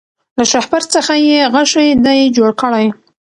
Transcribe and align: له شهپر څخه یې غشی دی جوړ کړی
له 0.37 0.43
شهپر 0.51 0.81
څخه 0.93 1.13
یې 1.27 1.39
غشی 1.53 1.89
دی 2.05 2.19
جوړ 2.37 2.51
کړی 2.61 2.85